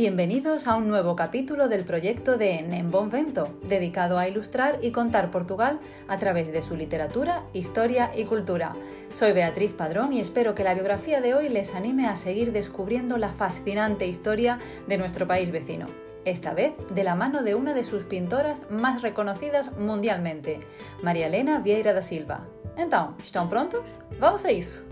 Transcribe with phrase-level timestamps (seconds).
[0.00, 5.78] Bienvenidos a un nuevo capítulo del proyecto de Nembonvento, dedicado a ilustrar y contar Portugal
[6.08, 8.74] a través de su literatura, historia y cultura.
[9.12, 13.18] Soy Beatriz Padrón y espero que la biografía de hoy les anime a seguir descubriendo
[13.18, 14.58] la fascinante historia
[14.88, 15.86] de nuestro país vecino.
[16.24, 20.60] Esta vez de la mano de una de sus pintoras más reconocidas mundialmente,
[21.02, 22.46] María Elena Vieira da Silva.
[22.78, 23.82] Então, estão prontos?
[24.18, 24.82] Vamos a isso!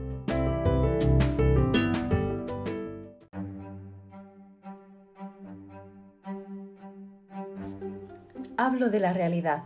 [8.61, 9.63] Hablo de la realidad.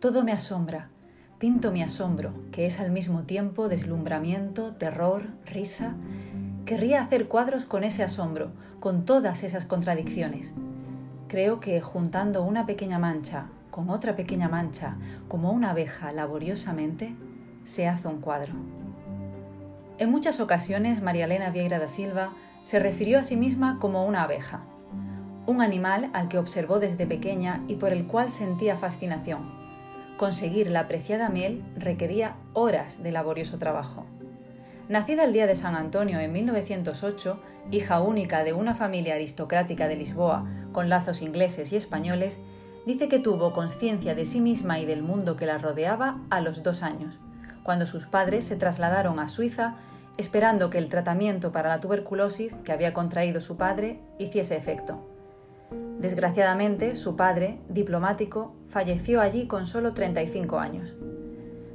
[0.00, 0.88] Todo me asombra.
[1.38, 5.96] Pinto mi asombro, que es al mismo tiempo deslumbramiento, terror, risa.
[6.64, 10.54] Querría hacer cuadros con ese asombro, con todas esas contradicciones.
[11.28, 14.96] Creo que juntando una pequeña mancha con otra pequeña mancha,
[15.28, 17.14] como una abeja laboriosamente,
[17.64, 18.54] se hace un cuadro.
[19.98, 24.22] En muchas ocasiones María Elena Vieira da Silva se refirió a sí misma como una
[24.22, 24.62] abeja
[25.46, 29.62] un animal al que observó desde pequeña y por el cual sentía fascinación.
[30.16, 34.06] Conseguir la apreciada miel requería horas de laborioso trabajo.
[34.88, 37.40] Nacida el día de San Antonio en 1908,
[37.70, 42.38] hija única de una familia aristocrática de Lisboa con lazos ingleses y españoles,
[42.86, 46.62] dice que tuvo conciencia de sí misma y del mundo que la rodeaba a los
[46.62, 47.20] dos años,
[47.62, 49.76] cuando sus padres se trasladaron a Suiza
[50.18, 55.11] esperando que el tratamiento para la tuberculosis que había contraído su padre hiciese efecto.
[56.02, 60.96] Desgraciadamente, su padre, diplomático, falleció allí con solo 35 años.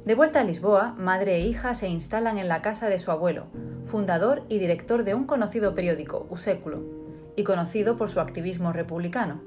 [0.04, 3.46] De vuelta a Lisboa, madre e hija se instalan en la casa de su abuelo,
[3.84, 6.82] fundador y director de un conocido periódico, U Século,
[7.36, 9.40] y conocido por su activismo republicano.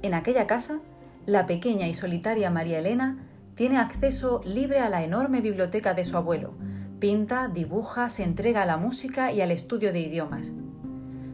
[0.00, 0.80] En aquella casa,
[1.26, 6.16] la pequeña y solitaria María Elena tiene acceso libre a la enorme biblioteca de su
[6.16, 6.54] abuelo,
[6.98, 10.52] pinta, dibuja, se entrega a la música y al estudio de idiomas.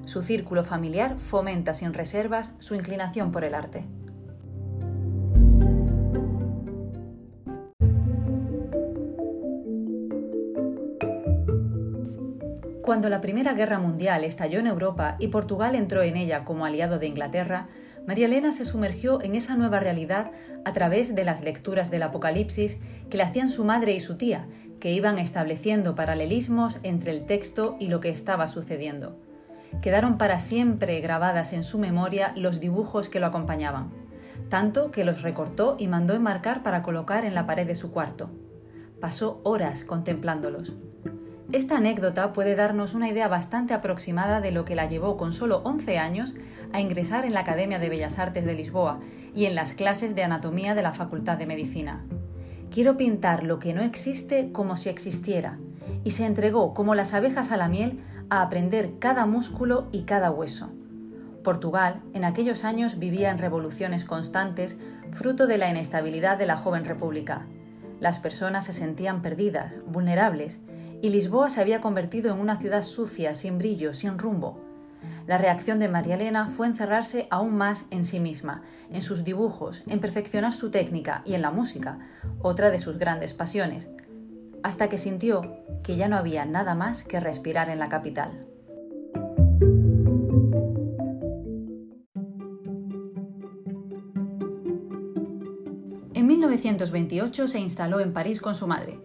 [0.07, 3.85] Su círculo familiar fomenta sin reservas su inclinación por el arte.
[12.83, 16.99] Cuando la Primera Guerra Mundial estalló en Europa y Portugal entró en ella como aliado
[16.99, 17.69] de Inglaterra,
[18.07, 20.33] María Elena se sumergió en esa nueva realidad
[20.67, 22.79] a través de las lecturas del Apocalipsis
[23.09, 24.47] que le hacían su madre y su tía,
[24.81, 29.19] que iban estableciendo paralelismos entre el texto y lo que estaba sucediendo
[29.83, 33.91] quedaron para siempre grabadas en su memoria los dibujos que lo acompañaban,
[34.49, 38.31] tanto que los recortó y mandó enmarcar para colocar en la pared de su cuarto.
[39.01, 40.77] Pasó horas contemplándolos.
[41.53, 45.61] Esta anécdota puede darnos una idea bastante aproximada de lo que la llevó con solo
[45.65, 46.35] 11 años
[46.73, 49.01] a ingresar en la Academia de Bellas Artes de Lisboa
[49.35, 52.05] y en las clases de anatomía de la Facultad de Medicina.
[52.71, 55.59] Quiero pintar lo que no existe como si existiera,
[56.03, 58.01] y se entregó como las abejas a la miel
[58.39, 60.71] a aprender cada músculo y cada hueso.
[61.43, 64.79] Portugal en aquellos años vivía en revoluciones constantes,
[65.13, 67.47] fruto de la inestabilidad de la joven república.
[68.01, 70.59] Las personas se sentían perdidas, vulnerables,
[71.03, 74.59] y Lisboa se había convertido en una ciudad sucia, sin brillo, sin rumbo.
[75.27, 79.83] La reacción de María Elena fue encerrarse aún más en sí misma, en sus dibujos,
[79.87, 81.99] en perfeccionar su técnica y en la música,
[82.41, 83.91] otra de sus grandes pasiones,
[84.65, 85.43] hasta que sintió
[85.83, 88.49] que ya no había nada más que respirar en la capital.
[96.15, 98.99] En 1928 se instaló en París con su madre.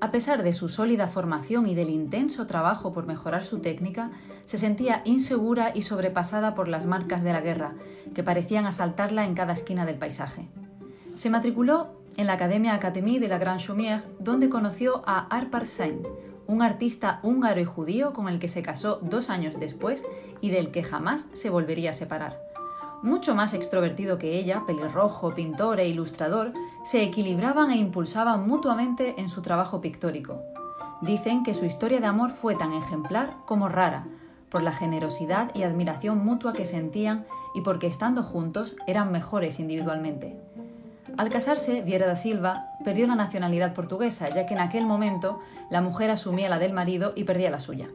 [0.00, 4.10] A pesar de su sólida formación y del intenso trabajo por mejorar su técnica,
[4.46, 7.74] se sentía insegura y sobrepasada por las marcas de la guerra,
[8.14, 10.48] que parecían asaltarla en cada esquina del paisaje.
[11.14, 16.02] Se matriculó en la Academia Académie de la Grande Chaumière, donde conoció a Arpar Sain,
[16.48, 20.04] un artista húngaro y judío con el que se casó dos años después
[20.40, 22.40] y del que jamás se volvería a separar.
[23.02, 26.52] Mucho más extrovertido que ella, pelirrojo, pintor e ilustrador,
[26.84, 30.42] se equilibraban e impulsaban mutuamente en su trabajo pictórico.
[31.00, 34.06] Dicen que su historia de amor fue tan ejemplar como rara,
[34.48, 37.24] por la generosidad y admiración mutua que sentían
[37.54, 40.43] y porque estando juntos eran mejores individualmente.
[41.16, 45.40] Al casarse, Viera da Silva perdió la nacionalidad portuguesa, ya que en aquel momento
[45.70, 47.88] la mujer asumía la del marido y perdía la suya.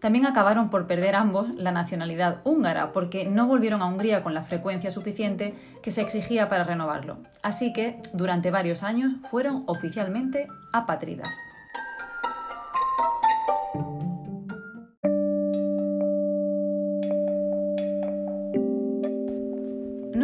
[0.00, 4.42] También acabaron por perder ambos la nacionalidad húngara, porque no volvieron a Hungría con la
[4.42, 7.18] frecuencia suficiente que se exigía para renovarlo.
[7.42, 11.34] Así que, durante varios años, fueron oficialmente apátridas.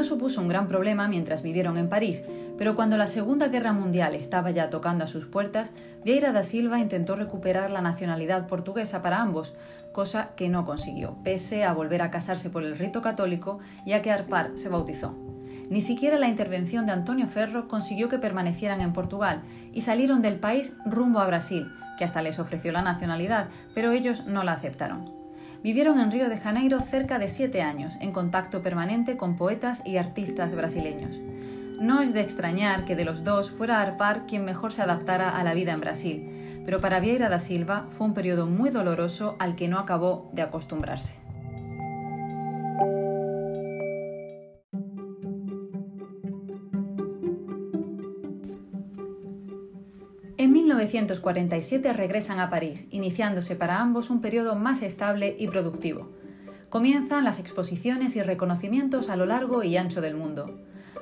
[0.05, 2.23] Supuso un gran problema mientras vivieron en París,
[2.59, 5.73] pero cuando la Segunda Guerra Mundial estaba ya tocando a sus puertas,
[6.05, 9.55] Vieira da Silva intentó recuperar la nacionalidad portuguesa para ambos,
[9.93, 14.11] cosa que no consiguió, pese a volver a casarse por el rito católico, ya que
[14.11, 15.15] Arpar se bautizó.
[15.71, 19.43] Ni siquiera la intervención de Antonio Ferro consiguió que permanecieran en Portugal
[19.73, 24.27] y salieron del país rumbo a Brasil, que hasta les ofreció la nacionalidad, pero ellos
[24.27, 25.24] no la aceptaron.
[25.65, 29.97] Vivieron en Río de Janeiro cerca de siete años, en contacto permanente con poetas y
[29.97, 31.23] artistas brasileños.
[31.81, 35.43] No es de extrañar que de los dos fuera Arpar quien mejor se adaptara a
[35.43, 39.57] la vida en Brasil, pero para Vieira da Silva fue un periodo muy doloroso al
[39.57, 41.24] que no acabó de acostumbrarse.
[51.05, 56.09] 1947 regresan a París, iniciándose para ambos un periodo más estable y productivo.
[56.71, 60.59] Comienzan las exposiciones y reconocimientos a lo largo y ancho del mundo.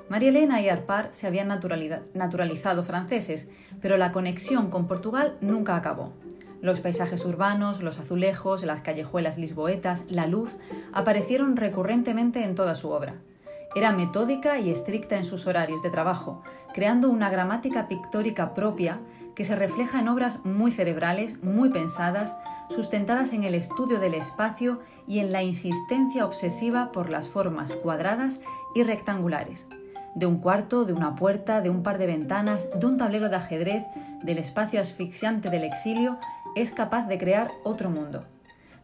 [0.09, 3.49] María Elena y Arpar se habían naturalizado franceses,
[3.81, 6.13] pero la conexión con Portugal nunca acabó.
[6.61, 10.57] Los paisajes urbanos, los azulejos, las callejuelas lisboetas, la luz,
[10.93, 13.15] aparecieron recurrentemente en toda su obra.
[13.77, 16.43] Era metódica y estricta en sus horarios de trabajo,
[16.75, 19.01] creando una gramática pictórica propia
[19.35, 22.37] que se refleja en obras muy cerebrales, muy pensadas,
[22.69, 28.41] sustentadas en el estudio del espacio y en la insistencia obsesiva por las formas cuadradas
[28.75, 29.67] y rectangulares
[30.15, 33.37] de un cuarto, de una puerta, de un par de ventanas, de un tablero de
[33.37, 33.85] ajedrez,
[34.23, 36.19] del espacio asfixiante del exilio,
[36.55, 38.25] es capaz de crear otro mundo.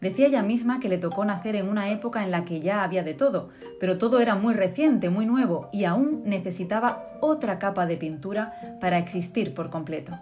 [0.00, 3.02] Decía ella misma que le tocó nacer en una época en la que ya había
[3.02, 3.48] de todo,
[3.80, 8.98] pero todo era muy reciente, muy nuevo, y aún necesitaba otra capa de pintura para
[8.98, 10.16] existir por completo.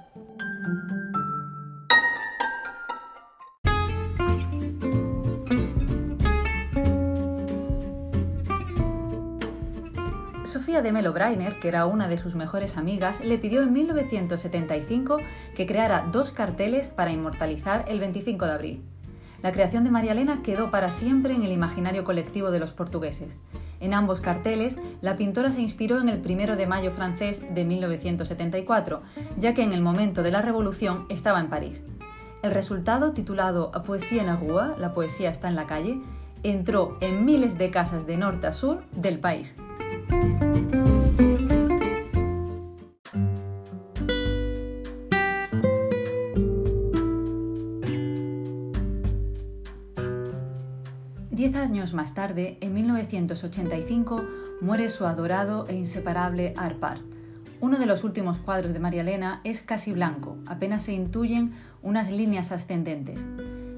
[10.44, 15.18] Sofía de Melo Brainer, que era una de sus mejores amigas, le pidió en 1975
[15.54, 18.95] que creara dos carteles para inmortalizar el 25 de abril.
[19.42, 23.36] La creación de María Elena quedó para siempre en el imaginario colectivo de los portugueses.
[23.80, 29.02] En ambos carteles, la pintora se inspiró en el primero de mayo francés de 1974,
[29.36, 31.82] ya que en el momento de la revolución estaba en París.
[32.42, 36.00] El resultado, titulado Poesía en la la poesía está en la calle,
[36.42, 39.56] entró en miles de casas de norte a sur del país.
[51.46, 54.24] Diez años más tarde, en 1985,
[54.60, 56.98] muere su adorado e inseparable Arpar.
[57.60, 61.52] Uno de los últimos cuadros de María Elena es casi blanco, apenas se intuyen
[61.84, 63.24] unas líneas ascendentes.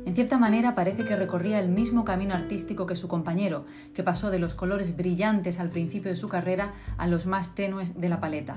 [0.07, 4.31] En cierta manera parece que recorría el mismo camino artístico que su compañero, que pasó
[4.31, 8.19] de los colores brillantes al principio de su carrera a los más tenues de la
[8.19, 8.57] paleta.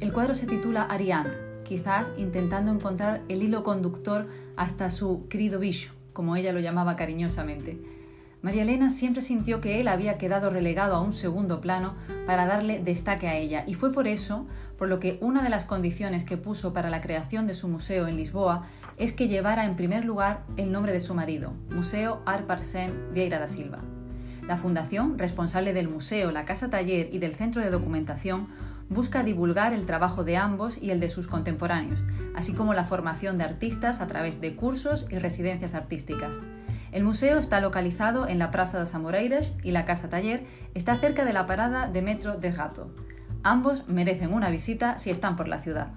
[0.00, 1.30] El cuadro se titula Ariane,
[1.62, 4.26] quizás intentando encontrar el hilo conductor
[4.56, 7.99] hasta su querido bicho, como ella lo llamaba cariñosamente.
[8.42, 11.94] María Elena siempre sintió que él había quedado relegado a un segundo plano
[12.26, 14.46] para darle destaque a ella, y fue por eso
[14.78, 18.08] por lo que una de las condiciones que puso para la creación de su museo
[18.08, 18.64] en Lisboa
[18.96, 23.46] es que llevara en primer lugar el nombre de su marido, Museo Arparsen Vieira da
[23.46, 23.80] Silva.
[24.46, 28.48] La fundación, responsable del museo, la casa taller y del centro de documentación,
[28.88, 32.02] busca divulgar el trabajo de ambos y el de sus contemporáneos,
[32.34, 36.40] así como la formación de artistas a través de cursos y residencias artísticas.
[36.92, 40.44] El museo está localizado en la Plaza de Amoreiras y la Casa Taller
[40.74, 42.90] está cerca de la parada de metro de Gato.
[43.42, 45.92] Ambos merecen una visita si están por la ciudad.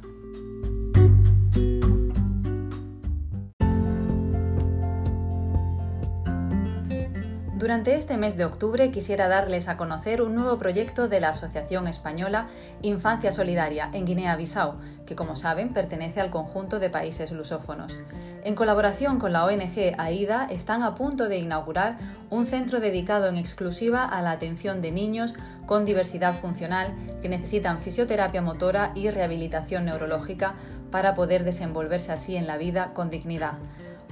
[7.63, 11.87] Durante este mes de octubre quisiera darles a conocer un nuevo proyecto de la Asociación
[11.87, 12.49] Española
[12.81, 14.73] Infancia Solidaria en Guinea-Bissau,
[15.05, 17.97] que como saben pertenece al conjunto de países lusófonos.
[18.43, 23.37] En colaboración con la ONG AIDA están a punto de inaugurar un centro dedicado en
[23.37, 25.33] exclusiva a la atención de niños
[25.65, 30.55] con diversidad funcional que necesitan fisioterapia motora y rehabilitación neurológica
[30.91, 33.53] para poder desenvolverse así en la vida con dignidad.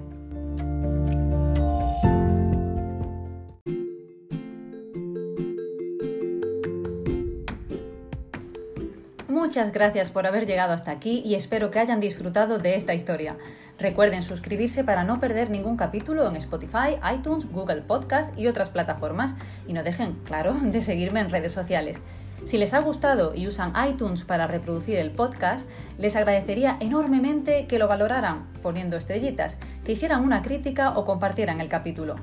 [9.48, 13.38] Muchas gracias por haber llegado hasta aquí y espero que hayan disfrutado de esta historia.
[13.78, 19.36] Recuerden suscribirse para no perder ningún capítulo en Spotify, iTunes, Google Podcast y otras plataformas.
[19.66, 22.00] Y no dejen, claro, de seguirme en redes sociales.
[22.44, 27.78] Si les ha gustado y usan iTunes para reproducir el podcast, les agradecería enormemente que
[27.78, 32.16] lo valoraran poniendo estrellitas, que hicieran una crítica o compartieran el capítulo.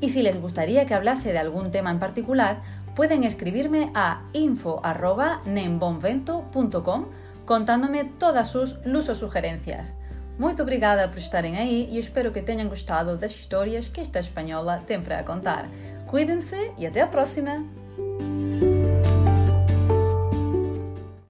[0.00, 2.62] Y si les gustaría que hablase de algún tema en particular,
[2.98, 7.06] pueden escribirme a info.nembonvento.com
[7.46, 9.94] contándome todas sus luz o sugerencias.
[10.36, 14.82] Muito obrigada por estarem aí e espero que tenham gostado das histórias que esta espanhola
[14.84, 15.68] tem para contar.
[16.08, 17.64] Cuidem-se e até a próxima!